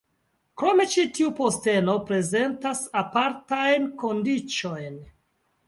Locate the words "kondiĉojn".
4.07-5.01